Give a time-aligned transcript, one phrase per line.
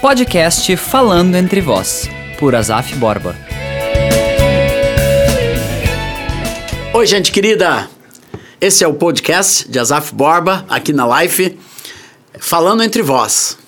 [0.00, 2.08] Podcast Falando Entre Vós,
[2.38, 3.36] por Azaf Borba.
[6.94, 7.86] Oi, gente querida!
[8.58, 11.54] Esse é o podcast de Azaf Borba, aqui na Life,
[12.38, 13.58] Falando Entre Vós.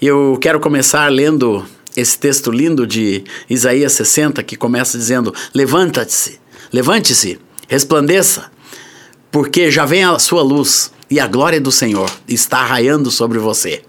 [0.00, 6.40] Eu quero começar lendo esse texto lindo de Isaías 60, que começa dizendo: Levanta-se,
[6.72, 8.48] levante-se, resplandeça,
[9.28, 13.82] porque já vem a sua luz e a glória do Senhor está raiando sobre você.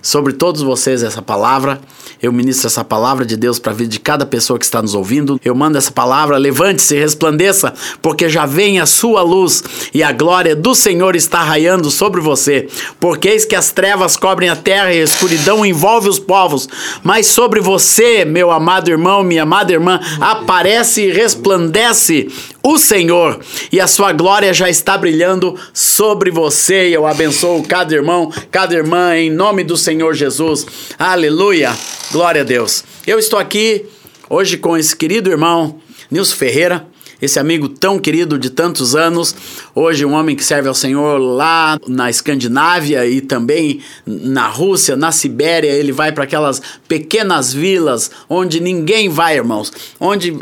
[0.00, 1.80] Sobre todos vocês essa palavra,
[2.20, 4.94] eu ministro essa palavra de Deus para a vida de cada pessoa que está nos
[4.94, 5.40] ouvindo.
[5.44, 9.62] Eu mando essa palavra, levante-se, resplandeça, porque já vem a sua luz
[9.94, 12.68] e a glória do Senhor está raiando sobre você.
[12.98, 16.68] Porque eis que as trevas cobrem a terra e a escuridão envolve os povos.
[17.02, 22.28] Mas sobre você, meu amado irmão, minha amada irmã, aparece e resplandece
[22.68, 23.40] o Senhor
[23.72, 26.88] e a sua glória já está brilhando sobre você.
[26.90, 30.66] Eu abençoo cada irmão, cada irmã em nome do Senhor Jesus.
[30.98, 31.74] Aleluia.
[32.12, 32.84] Glória a Deus.
[33.06, 33.86] Eu estou aqui
[34.28, 36.86] hoje com esse querido irmão Nilson Ferreira
[37.20, 39.34] esse amigo tão querido de tantos anos,
[39.74, 45.10] hoje um homem que serve ao Senhor lá na Escandinávia e também na Rússia, na
[45.10, 50.36] Sibéria, ele vai para aquelas pequenas vilas onde ninguém vai, irmãos, onde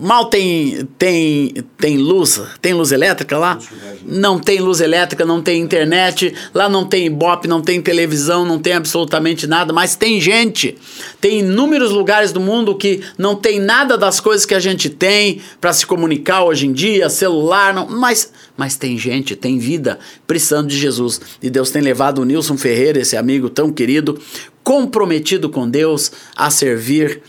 [0.00, 3.58] mal tem tem tem luz, tem luz elétrica lá?
[4.04, 8.58] Não tem luz elétrica, não tem internet, lá não tem ibope, não tem televisão, não
[8.58, 10.76] tem absolutamente nada, mas tem gente.
[11.20, 15.40] Tem inúmeros lugares do mundo que não tem nada das coisas que a gente tem
[15.60, 19.98] para se comunicar comunicar hoje em dia, celular, não, mas, mas tem gente, tem vida
[20.26, 21.20] precisando de Jesus.
[21.42, 24.18] E Deus tem levado o Nilson Ferreira, esse amigo tão querido,
[24.64, 27.22] comprometido com Deus, a servir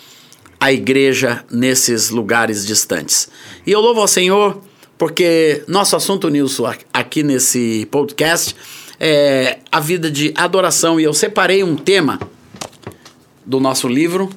[0.59, 3.29] a igreja nesses lugares distantes.
[3.65, 4.61] E eu louvo ao Senhor
[4.97, 8.55] porque nosso assunto, Nilson, aqui nesse podcast
[8.99, 10.99] é a vida de adoração.
[10.99, 12.19] E eu separei um tema
[13.45, 14.29] do nosso livro,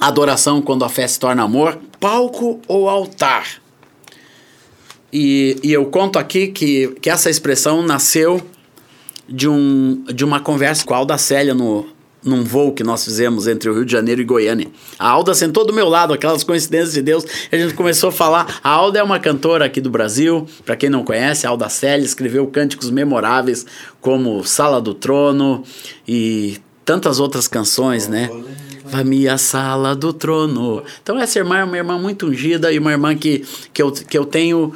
[0.00, 3.60] Adoração quando a fé se torna amor, palco ou altar.
[5.12, 8.42] E, e eu conto aqui que, que essa expressão nasceu
[9.28, 11.86] de, um, de uma conversa com a Alda Célia no,
[12.22, 14.68] num voo que nós fizemos entre o Rio de Janeiro e Goiânia.
[14.98, 18.60] A Alda sentou do meu lado, aquelas coincidências de Deus, a gente começou a falar.
[18.62, 22.04] A Alda é uma cantora aqui do Brasil, para quem não conhece, a Alda Célia
[22.04, 23.66] escreveu cânticos memoráveis
[24.00, 25.62] como Sala do Trono
[26.06, 28.30] e tantas outras canções, né?
[28.90, 30.82] Vai-me a sala do trono.
[31.02, 34.16] Então, essa irmã é uma irmã muito ungida e uma irmã que, que, eu, que
[34.16, 34.72] eu tenho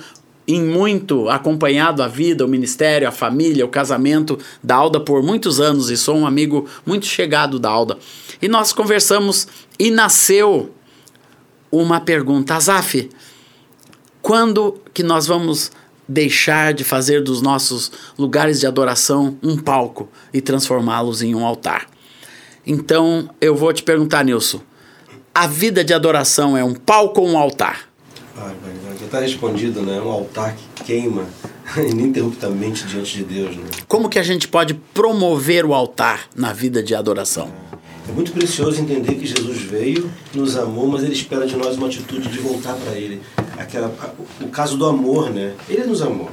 [0.47, 5.61] em muito acompanhado a vida, o ministério, a família, o casamento da Alda por muitos
[5.61, 7.99] anos e sou um amigo muito chegado da Alda.
[8.41, 9.47] E nós conversamos
[9.79, 10.71] e nasceu
[11.71, 12.55] uma pergunta.
[12.55, 13.09] Azaf,
[14.21, 15.71] quando que nós vamos
[16.07, 21.87] deixar de fazer dos nossos lugares de adoração um palco e transformá-los em um altar?
[22.67, 24.61] Então eu vou te perguntar, Nilson:
[25.35, 27.89] a vida de adoração é um palco ou um altar?
[28.37, 28.53] Ah,
[28.99, 30.01] já está respondido, né?
[30.01, 31.27] Um altar que queima
[31.77, 33.57] ininterruptamente diante de Deus.
[33.57, 33.65] Né?
[33.89, 37.51] Como que a gente pode promover o altar na vida de adoração?
[38.09, 41.87] É muito precioso entender que Jesus veio, nos amou, mas ele espera de nós uma
[41.87, 43.23] atitude de voltar para ele.
[43.57, 43.95] Aquela,
[44.41, 45.55] o caso do amor, né?
[45.69, 46.31] Ele nos amou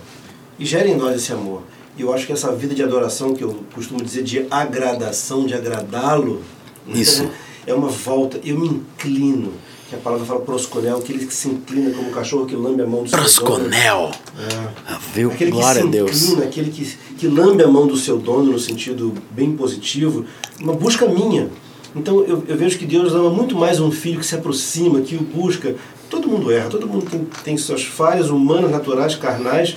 [0.58, 1.64] e gera em nós esse amor.
[2.00, 5.54] E eu acho que essa vida de adoração, que eu costumo dizer de agradação, de
[5.54, 6.42] agradá-lo,
[6.88, 7.30] Isso.
[7.68, 8.40] é uma volta.
[8.42, 9.52] Eu me inclino,
[9.90, 12.88] que a palavra fala prosconel, aquele que se inclina como o cachorro que lambe a
[12.88, 13.68] mão do prosconel.
[13.70, 14.14] seu dono.
[14.40, 14.70] É.
[14.88, 15.30] Ah, viu?
[15.30, 16.24] Aquele Glória que a Deus.
[16.24, 20.24] Inclina, aquele que, que lambe a mão do seu dono no sentido bem positivo,
[20.62, 21.50] uma busca minha.
[21.94, 25.18] Então eu, eu vejo que Deus ama muito mais um filho que se aproxima, que
[25.18, 25.76] o busca.
[26.10, 29.76] Todo mundo erra, todo mundo tem, tem suas falhas humanas, naturais, carnais,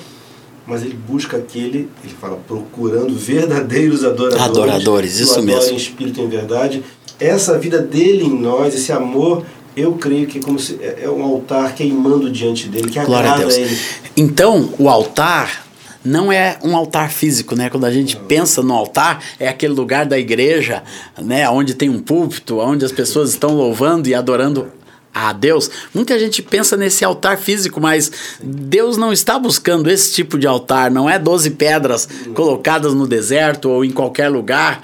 [0.66, 4.42] mas ele busca aquele, ele fala, procurando verdadeiros adoradores.
[4.42, 5.72] Adoradores, isso mesmo.
[5.72, 6.84] em espírito e em verdade.
[7.18, 9.44] Essa vida dele em nós, esse amor,
[9.76, 13.52] eu creio que é, como se, é um altar queimando diante dele, que Glória agrada
[13.52, 13.56] a Deus.
[13.56, 13.78] ele.
[14.16, 15.66] Então, o altar
[16.04, 17.70] não é um altar físico, né?
[17.70, 18.24] Quando a gente não.
[18.24, 20.82] pensa no altar, é aquele lugar da igreja,
[21.20, 21.48] né?
[21.48, 24.66] Onde tem um púlpito, onde as pessoas estão louvando e adorando
[25.14, 25.70] a Deus.
[25.94, 28.10] Muita gente pensa nesse altar físico, mas
[28.42, 30.90] Deus não está buscando esse tipo de altar.
[30.90, 34.82] Não é 12 pedras colocadas no deserto ou em qualquer lugar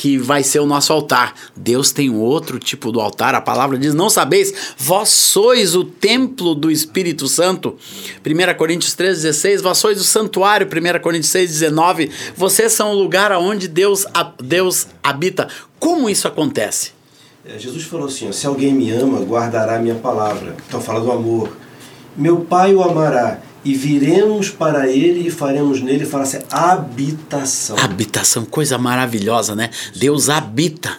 [0.00, 1.34] que vai ser o nosso altar.
[1.54, 3.34] Deus tem outro tipo do altar.
[3.34, 7.76] A palavra diz: Não sabeis, vós sois o templo do Espírito Santo.
[8.24, 10.66] 1 Coríntios 3,16, vós sois o santuário.
[10.66, 14.06] 1 Coríntios 6,19, vocês são o lugar onde Deus,
[14.42, 15.48] Deus habita.
[15.78, 16.92] Como isso acontece?
[17.58, 20.56] Jesus falou assim: se alguém me ama, guardará a minha palavra.
[20.68, 21.56] Então fala do amor.
[22.16, 27.76] Meu Pai o amará e viremos para ele e faremos nele, fala assim, habitação.
[27.78, 29.70] Habitação, coisa maravilhosa, né?
[29.94, 30.98] Deus habita.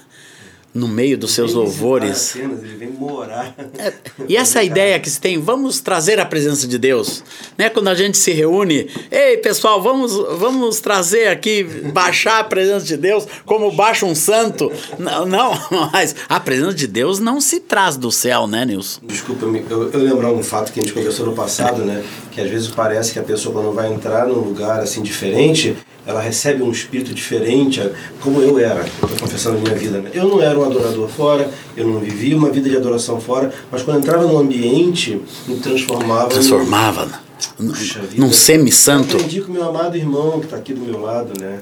[0.73, 2.35] No meio dos seus louvores.
[2.35, 3.53] ele vem morar.
[3.77, 3.93] É,
[4.27, 7.23] e essa ideia que se tem, vamos trazer a presença de Deus,
[7.57, 7.69] né?
[7.69, 11.63] Quando a gente se reúne, ei pessoal, vamos, vamos trazer aqui,
[11.93, 14.71] baixar a presença de Deus como baixa um santo.
[14.97, 15.51] Não, não,
[15.91, 19.01] mas a presença de Deus não se traz do céu, né, Nilson?
[19.03, 22.03] Desculpa, eu, eu lembrar um fato que a gente conversou no passado, né?
[22.31, 25.75] Que às vezes parece que a pessoa quando vai entrar num lugar assim diferente,
[26.05, 27.81] ela recebe um espírito diferente,
[28.21, 28.85] como eu era.
[29.01, 30.09] Eu tô confessando a minha vida, né?
[30.13, 33.83] Eu não era um adorador fora, eu não vivia uma vida de adoração fora, mas
[33.83, 36.29] quando eu entrava num ambiente, me transformava.
[36.29, 37.21] Transformava
[37.59, 37.73] num,
[38.17, 39.11] num semi-santo.
[39.11, 41.59] Eu aprendi com meu amado irmão que está aqui do meu lado, né?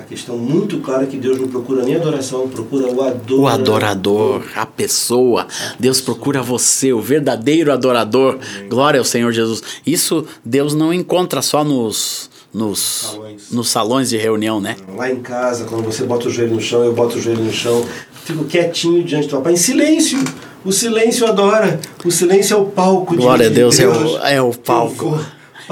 [0.00, 3.40] A questão muito clara é que Deus não procura nem adoração, procura o adorador.
[3.40, 5.46] O adorador, a pessoa.
[5.78, 8.38] Deus procura você, o verdadeiro adorador.
[8.68, 9.62] Glória ao Senhor Jesus.
[9.86, 12.78] Isso Deus não encontra só nos, nos,
[13.12, 13.50] Salões.
[13.50, 14.76] nos salões de reunião, né?
[14.96, 17.52] Lá em casa, quando você bota o joelho no chão, eu boto o joelho no
[17.52, 17.84] chão,
[18.24, 20.18] fico quietinho diante do papai, em silêncio.
[20.64, 21.78] O silêncio adora.
[22.04, 25.18] O silêncio é o palco Glória a diante de Deus, é o- é o palco.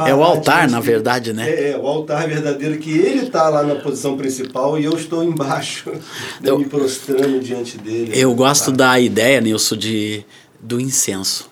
[0.07, 1.49] É o parar altar, na verdade, né?
[1.51, 5.25] É, é, o altar verdadeiro que ele está lá na posição principal e eu estou
[5.25, 5.91] embaixo,
[6.41, 8.13] né, Eu- me prostrando diante dele.
[8.15, 10.25] Eu gosto Ah, da ideia, Nilson, de,
[10.61, 11.49] do incenso.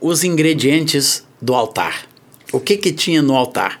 [0.00, 2.06] Os ingredientes do altar.
[2.52, 3.80] O que que tinha no altar?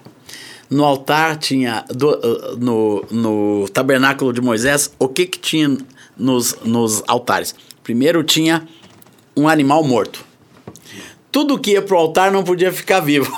[0.68, 5.76] No altar tinha, do- uh, no, no tabernáculo de Moisés, o que que tinha
[6.16, 7.54] nos, nos altares?
[7.84, 8.66] Primeiro tinha
[9.36, 10.24] um animal morto.
[11.36, 13.30] Tudo que ia pro altar não podia ficar vivo.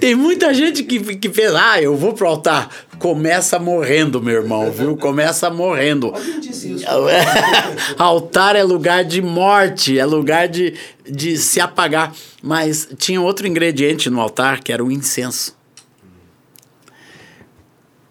[0.00, 2.68] Tem muita gente que, que pensa, ah, eu vou pro altar.
[2.98, 4.96] Começa morrendo, meu irmão, viu?
[4.96, 6.12] Começa morrendo.
[7.96, 10.74] Altar é lugar de morte, é lugar de,
[11.08, 12.12] de se apagar.
[12.42, 15.56] Mas tinha outro ingrediente no altar que era o incenso.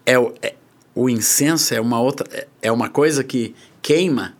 [0.06, 0.54] É, o- é-
[0.94, 4.34] o incenso é uma outra é- é uma coisa que queima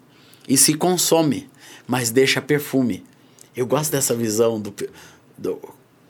[0.48, 1.48] e se consome,
[1.86, 3.04] mas deixa perfume.
[3.56, 4.74] Eu gosto dessa visão do,
[5.36, 5.58] do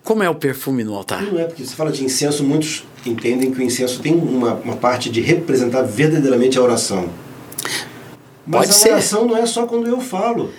[0.02, 1.22] como é o perfume no altar.
[1.22, 4.76] Não é, porque você fala de incenso, muitos entendem que o incenso tem uma, uma
[4.76, 7.08] parte de representar verdadeiramente a oração.
[8.46, 8.92] Mas Pode a ser.
[8.92, 10.52] oração não é só quando eu falo.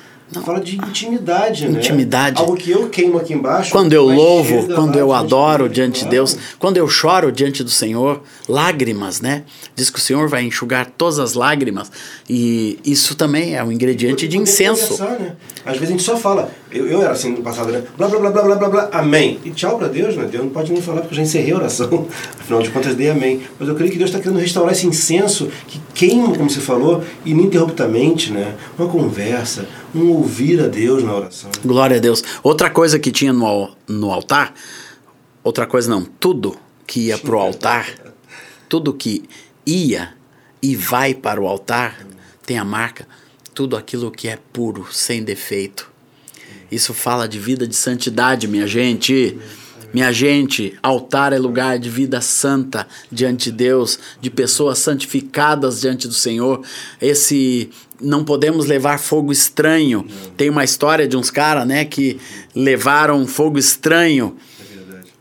[0.44, 1.80] Fala de intimidade, né?
[1.80, 2.42] Intimidade.
[2.42, 3.72] Algo que eu queimo aqui embaixo.
[3.72, 6.10] Quando eu louvo, quando eu adoro diante de.
[6.10, 9.44] Deus, quando eu choro diante do Senhor, lágrimas, né?
[9.74, 11.90] Diz que o Senhor vai enxugar todas as lágrimas.
[12.30, 14.98] E isso também é um ingrediente de incenso.
[14.98, 15.36] conversar, né?
[15.66, 17.84] Às vezes a gente só fala, eu, eu era assim no passado, né?
[17.98, 19.40] Blá, blá, blá, blá, blá, blá, blá, amém.
[19.46, 20.26] E tchau pra Deus, né?
[20.26, 22.08] Deus não pode nem falar porque eu já encerrei a oração.
[22.40, 23.42] Afinal de contas, dei amém.
[23.58, 27.04] Mas eu creio que Deus está querendo restaurar esse incenso que queima, como você falou,
[27.26, 28.56] ininterruptamente, né?
[28.78, 31.50] Uma conversa, um ouvir a Deus na oração.
[31.64, 32.24] Glória a Deus.
[32.44, 34.54] Outra coisa que tinha no, no altar,
[35.44, 36.56] outra coisa não, tudo
[36.86, 37.88] que ia pro altar,
[38.68, 39.24] tudo que
[39.66, 40.14] ia
[40.62, 42.06] e vai para o altar,
[42.46, 43.08] tem a marca,
[43.54, 45.97] tudo aquilo que é puro, sem defeito.
[46.72, 49.38] Isso fala de vida de santidade, minha gente.
[49.94, 56.08] Minha gente, altar é lugar de vida santa diante de Deus, de pessoas santificadas diante
[56.08, 56.62] do Senhor.
[57.02, 60.06] Esse não podemos levar fogo estranho.
[60.36, 62.20] Tem uma história de uns caras, né, que
[62.54, 64.36] levaram fogo estranho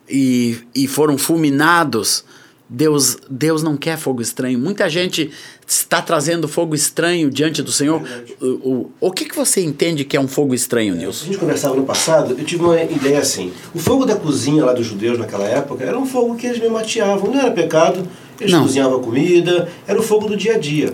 [0.08, 2.24] É e, e foram fulminados.
[2.68, 4.58] Deus, Deus não quer fogo estranho.
[4.58, 5.30] Muita gente
[5.66, 8.02] está trazendo fogo estranho diante do Senhor.
[8.40, 11.26] O, o, o que, que você entende que é um fogo estranho, A Nilson?
[11.26, 13.52] gente conversava no passado, eu tive uma ideia assim.
[13.72, 16.76] O fogo da cozinha lá dos judeus naquela época era um fogo que eles mesmo
[16.76, 17.30] ateavam.
[17.30, 18.06] Não era pecado,
[18.40, 18.62] eles Não.
[18.62, 20.92] cozinhavam comida, era o fogo do dia a dia.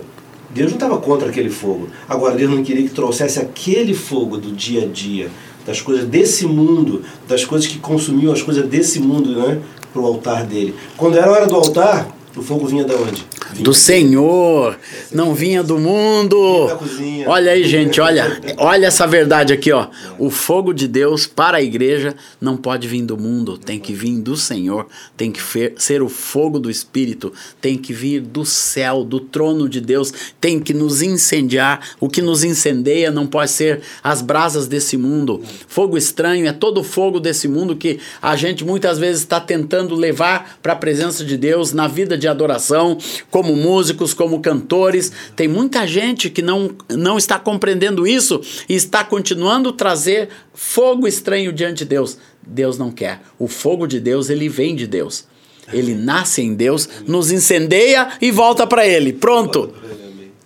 [0.51, 1.89] Deus não estava contra aquele fogo.
[2.07, 5.31] Agora, Deus não queria que trouxesse aquele fogo do dia a dia,
[5.67, 9.59] das coisas desse mundo, das coisas que consumiam as coisas desse mundo, né?
[9.93, 10.75] Para o altar dele.
[10.97, 13.27] Quando era hora do altar, o fogo vinha de onde?
[13.53, 14.79] Vinha Do Senhor,
[15.13, 16.69] não vinha do mundo.
[16.97, 17.31] Vinha da.
[17.31, 19.89] Olha aí, gente, olha, olha essa verdade aqui, ó.
[20.19, 24.19] O fogo de Deus para a igreja não pode vir do mundo, tem que vir
[24.21, 24.87] do Senhor,
[25.17, 25.41] tem que
[25.77, 30.59] ser o fogo do Espírito, tem que vir do céu, do trono de Deus, tem
[30.59, 31.91] que nos incendiar.
[32.01, 35.43] O que nos incendeia não pode ser as brasas desse mundo.
[35.69, 39.95] Fogo estranho é todo o fogo desse mundo que a gente muitas vezes está tentando
[39.95, 42.99] levar para a presença de Deus na vida de adoração,
[43.31, 45.13] como músicos, como cantores.
[45.37, 51.07] Tem muita gente que não, não está compreendendo isso e está continuando a trazer fogo
[51.07, 52.19] estranho diante de Deus.
[52.47, 53.21] Deus não quer.
[53.39, 55.27] O fogo de Deus, ele vem de Deus.
[55.73, 59.13] Ele nasce em Deus, nos incendeia e volta para ele.
[59.13, 59.73] Pronto.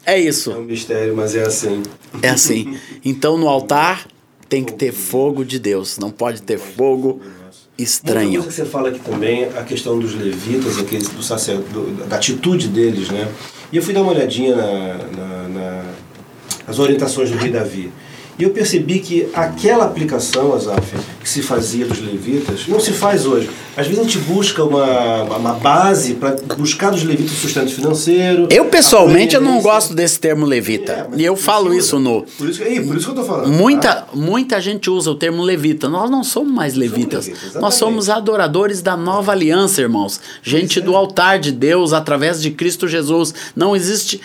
[0.04, 0.52] É isso.
[0.52, 1.82] É um mistério, mas é assim.
[2.22, 2.78] É assim.
[3.04, 4.06] Então no altar
[4.48, 7.20] tem que ter fogo de Deus, não pode ter fogo
[7.78, 8.42] Estranho.
[8.42, 12.16] coisa que você fala aqui também, a questão dos levitas, aqueles do sacer, do- da
[12.16, 13.28] atitude deles, né?
[13.72, 15.82] E eu fui dar uma olhadinha na, na, na,
[16.66, 17.90] nas orientações do rei Davi.
[18.38, 23.24] E eu percebi que aquela aplicação, Azaf, que se fazia dos levitas, não se faz
[23.24, 23.48] hoje.
[23.74, 28.46] Às vezes a gente busca uma, uma base para buscar dos levitas sustento financeiro.
[28.50, 31.08] Eu, pessoalmente, eu não gosto desse termo levita.
[31.12, 31.78] É, e eu falo usa.
[31.78, 32.22] isso no.
[32.38, 33.48] Por isso, que- por isso que eu tô falando.
[33.52, 34.06] Muita, tá?
[34.14, 35.88] muita gente usa o termo levita.
[35.88, 37.26] Nós não somos mais levitas.
[37.26, 40.20] levitas, Nós somos adoradores da nova aliança, irmãos.
[40.42, 40.82] Gente é.
[40.82, 43.32] do altar de Deus através de Cristo Jesus.
[43.54, 44.20] Não existe.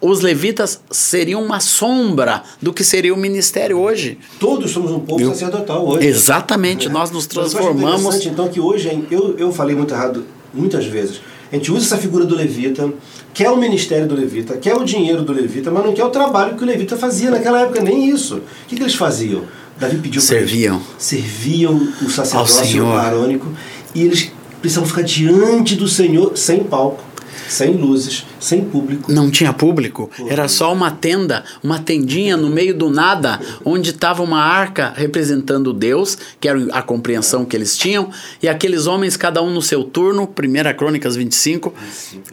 [0.00, 4.18] Os levitas seriam uma sombra do que seria o ministério hoje.
[4.38, 6.06] Todos somos um povo sacerdotal hoje.
[6.06, 8.00] Exatamente, nós nos Mas eu transformamos.
[8.00, 11.20] interessante, então que hoje eu, eu falei muito errado muitas vezes.
[11.50, 12.92] A gente usa essa figura do levita,
[13.32, 16.56] quer o ministério do levita, quer o dinheiro do levita, mas não quer o trabalho
[16.56, 18.36] que o levita fazia naquela época, nem isso.
[18.38, 19.42] O que, que eles faziam?
[19.78, 20.74] Davi pediu para Serviam.
[20.76, 20.86] eles.
[20.98, 22.98] Serviam o sacerdócio Senhor.
[22.98, 23.46] arônico
[23.94, 27.02] e eles precisavam ficar diante do Senhor sem palco,
[27.48, 29.10] sem luzes, sem público.
[29.10, 34.22] Não tinha público, era só uma tenda, uma tendinha no meio do nada, onde estava
[34.22, 38.10] uma arca representando Deus, que era a compreensão que eles tinham,
[38.42, 41.74] e aqueles homens, cada um no seu turno, 1 Crônicas 25,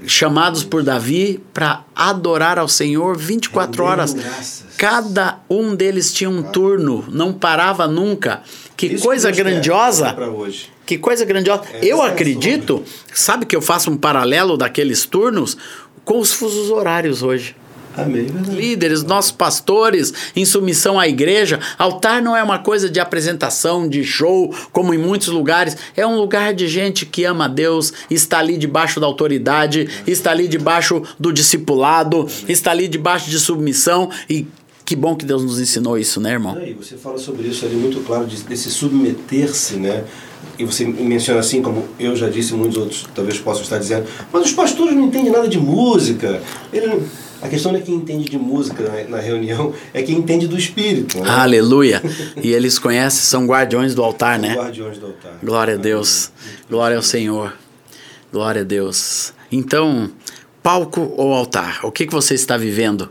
[0.05, 4.63] chamados por Davi para adorar ao Senhor 24 Renderam horas.
[4.77, 8.41] Cada um deles tinha um turno, não parava nunca.
[8.75, 10.15] Que coisa grandiosa!
[10.93, 11.63] Que coisa grandiosa.
[11.81, 12.83] Eu é a acredito,
[13.13, 15.57] sabe que eu faço um paralelo daqueles turnos
[16.05, 17.55] com os fusos horários hoje.
[17.95, 18.55] Amém, verdade.
[18.55, 21.59] Líderes, nossos pastores, em submissão à igreja.
[21.77, 25.77] Altar não é uma coisa de apresentação, de show, como em muitos lugares.
[25.95, 30.31] É um lugar de gente que ama a Deus, está ali debaixo da autoridade, está
[30.31, 34.09] ali debaixo do discipulado, está ali debaixo de submissão.
[34.27, 34.47] E
[34.83, 36.59] que bom que Deus nos ensinou isso, né, irmão?
[36.65, 40.03] E você fala sobre isso ali muito claro, de- desse submeter-se, né?
[40.57, 44.45] E você menciona assim, como eu já disse, muitos outros talvez possam estar dizendo, mas
[44.45, 46.41] os pastores não entendem nada de música.
[46.71, 47.01] Ele
[47.41, 50.57] A questão não é quem entende de música na, na reunião, é quem entende do
[50.57, 51.19] espírito.
[51.19, 51.29] Né?
[51.29, 52.01] Aleluia.
[52.41, 54.55] E eles conhecem, são guardiões do altar, né?
[54.55, 55.39] Guardiões do altar.
[55.41, 56.31] Glória a Deus.
[56.69, 57.53] Glória ao Senhor.
[58.31, 59.33] Glória a Deus.
[59.51, 60.09] Então,
[60.63, 61.81] palco ou altar?
[61.83, 63.09] O que, que você está vivendo?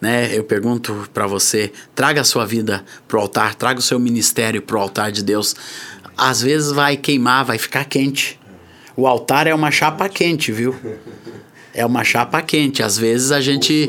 [0.00, 0.30] Né?
[0.32, 4.78] Eu pergunto para você, traga a sua vida pro altar, traga o seu ministério pro
[4.78, 5.56] altar de Deus.
[6.18, 8.38] Às vezes vai queimar, vai ficar quente.
[8.96, 10.74] O altar é uma chapa quente, viu?
[11.72, 12.82] É uma chapa quente.
[12.82, 13.88] Às vezes a gente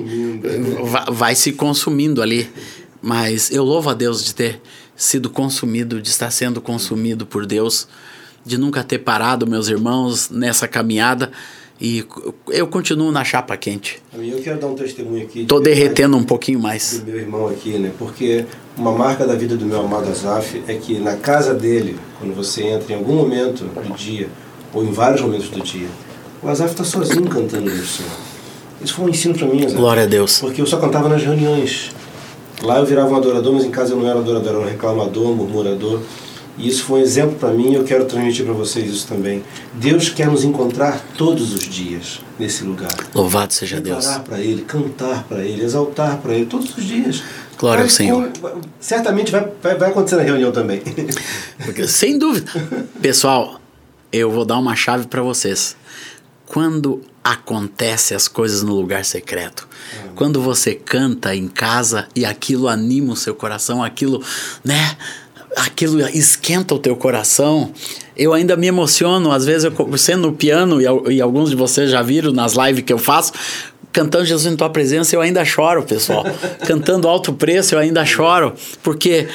[0.84, 2.48] va- vai se consumindo ali.
[3.02, 4.62] Mas eu louvo a Deus de ter
[4.96, 7.88] sido consumido, de estar sendo consumido por Deus,
[8.46, 11.32] de nunca ter parado, meus irmãos, nessa caminhada.
[11.82, 12.06] E
[12.50, 14.02] eu continuo na chapa quente.
[14.14, 15.42] Eu quero dar um testemunho aqui.
[15.42, 17.00] de Tô verdade derretendo um pouquinho mais.
[17.00, 17.92] do meu irmão aqui, né?
[17.98, 18.46] Porque
[18.78, 22.64] uma marca da vida do meu amado Azaf é que na casa dele, quando você
[22.64, 24.28] entra em algum momento do dia,
[24.74, 25.88] ou em vários momentos do dia,
[26.44, 28.12] o Azaf está sozinho cantando Senhor.
[28.82, 29.76] Isso foi um ensino para mim, Azaf.
[29.76, 30.40] Glória a Deus.
[30.40, 31.92] Porque eu só cantava nas reuniões.
[32.62, 35.34] Lá eu virava um adorador, mas em casa eu não era adorador, era um reclamador,
[35.34, 36.02] murmurador.
[36.60, 39.42] E isso foi um exemplo para mim e eu quero transmitir para vocês isso também.
[39.74, 42.94] Deus quer nos encontrar todos os dias nesse lugar.
[43.16, 44.00] Louvado seja Deus.
[44.04, 47.24] Declarar para Ele, cantar para Ele, exaltar para Ele todos os dias.
[47.58, 48.30] Glória ao Senhor.
[48.78, 50.82] certamente vai, vai, vai acontecer na reunião também.
[51.64, 52.52] Porque, sem dúvida.
[53.02, 53.60] Pessoal,
[54.12, 55.78] eu vou dar uma chave para vocês.
[56.46, 59.68] Quando acontece as coisas no lugar secreto,
[60.16, 64.24] quando você canta em casa e aquilo anima o seu coração, aquilo,
[64.64, 64.98] né?
[65.56, 67.72] Aquilo esquenta o teu coração.
[68.16, 71.90] Eu ainda me emociono, às vezes eu sendo no piano e, e alguns de vocês
[71.90, 73.32] já viram nas lives que eu faço,
[73.92, 76.26] cantando Jesus em tua presença, eu ainda choro, pessoal.
[76.68, 78.54] cantando alto preço, eu ainda choro,
[78.84, 79.28] porque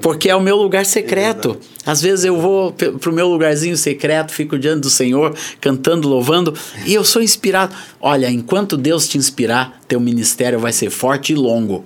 [0.00, 1.58] porque é o meu lugar secreto.
[1.84, 6.54] Às vezes eu vou pro meu lugarzinho secreto, fico diante do Senhor, cantando, louvando,
[6.86, 7.74] e eu sou inspirado.
[8.00, 11.84] Olha, enquanto Deus te inspirar, teu ministério vai ser forte e longo.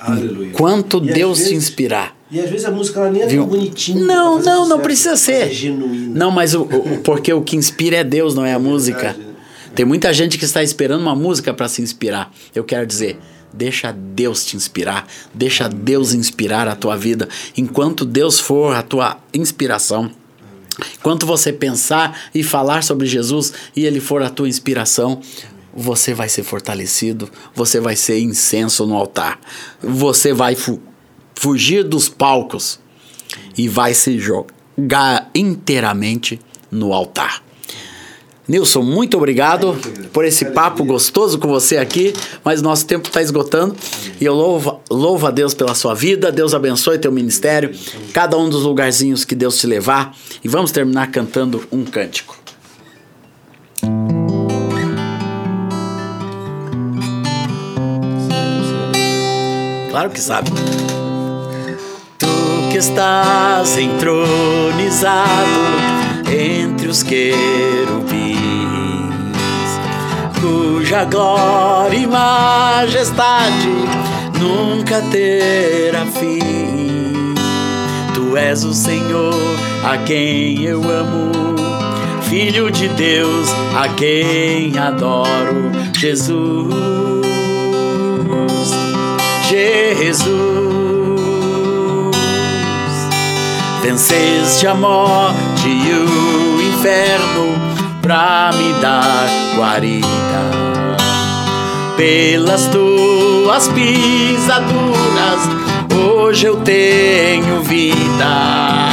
[0.00, 0.22] Amém.
[0.22, 0.48] Aleluia.
[0.48, 2.16] Enquanto E Deus te vezes- inspirar.
[2.30, 3.42] E às vezes a música ela nem é Viu?
[3.42, 4.04] tão bonitinha.
[4.04, 5.48] Não, não, não precisa ser.
[5.48, 6.14] É genuína.
[6.14, 8.98] Não, mas o, o- porque o que inspira é Deus, não é a música.
[9.14, 9.28] verdade.
[9.74, 12.30] Tem muita gente que está esperando uma música para se inspirar.
[12.54, 13.18] Eu quero dizer,
[13.52, 17.28] deixa Deus te inspirar, deixa Deus inspirar a tua vida.
[17.56, 20.10] Enquanto Deus for a tua inspiração,
[20.98, 25.20] enquanto você pensar e falar sobre Jesus e ele for a tua inspiração,
[25.78, 29.38] você vai ser fortalecido, você vai ser incenso no altar,
[29.80, 30.80] você vai fu-
[31.34, 32.80] fugir dos palcos
[33.56, 37.42] e vai se jogar inteiramente no altar.
[38.48, 39.78] Nilson, muito obrigado
[40.10, 43.76] por esse papo gostoso com você aqui, mas nosso tempo está esgotando
[44.18, 47.70] e eu louvo, louvo a Deus pela sua vida, Deus abençoe teu ministério,
[48.14, 52.37] cada um dos lugarzinhos que Deus te levar e vamos terminar cantando um cântico.
[59.98, 60.48] Claro que sabe.
[62.18, 62.26] Tu
[62.70, 65.26] que estás entronizado
[66.30, 68.38] entre os querubins,
[70.40, 73.68] cuja glória e majestade
[74.40, 77.34] nunca terá fim.
[78.14, 79.34] Tu és o Senhor
[79.84, 81.32] a quem eu amo,
[82.30, 87.27] Filho de Deus a quem adoro, Jesus,
[89.48, 90.28] Jesus.
[93.82, 97.56] Venceste a morte e o inferno
[98.02, 99.26] pra me dar
[99.56, 100.06] guarida.
[101.96, 105.40] Pelas tuas pisaduras,
[105.96, 108.90] hoje eu tenho vida.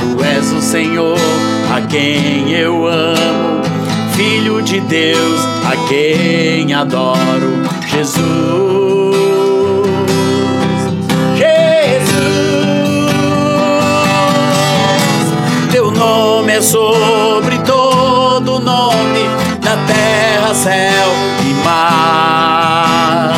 [0.00, 1.18] Tu és o Senhor
[1.72, 3.62] a quem eu amo,
[4.16, 9.07] Filho de Deus a quem adoro, Jesus.
[16.62, 19.24] Sobre todo nome,
[19.62, 21.08] na terra, céu
[21.48, 23.32] e mar.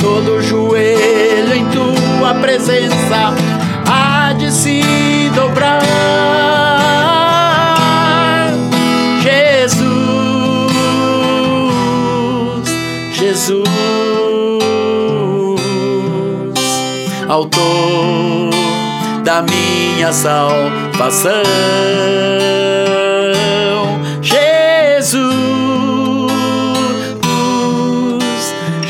[0.00, 3.32] Todo joelho em tua presença
[3.88, 5.82] há de se dobrar.
[9.22, 9.86] Jesus,
[13.12, 13.66] Jesus,
[17.28, 18.50] autor
[19.24, 21.32] da minha salvação.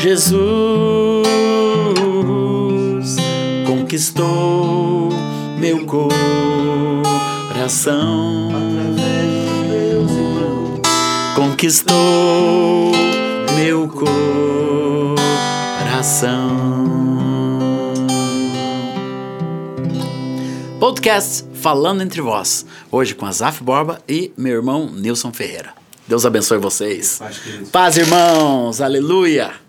[0.07, 1.27] Jesus
[3.65, 5.09] conquistou
[5.59, 7.27] meu coração.
[11.35, 12.93] Conquistou
[13.57, 15.17] meu coração.
[20.79, 22.65] Podcast Falando Entre Vós.
[22.89, 25.73] Hoje com Azaf Borba e meu irmão Nilson Ferreira.
[26.07, 27.17] Deus abençoe vocês.
[27.19, 27.41] Paz.
[27.73, 28.79] Paz, irmãos.
[28.79, 29.66] Aleluia.